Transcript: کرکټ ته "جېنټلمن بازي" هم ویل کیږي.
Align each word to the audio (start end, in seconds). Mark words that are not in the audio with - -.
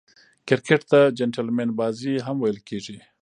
کرکټ 0.47 0.81
ته 0.91 0.99
"جېنټلمن 1.17 1.69
بازي" 1.79 2.13
هم 2.25 2.37
ویل 2.39 2.59
کیږي. 2.69 2.97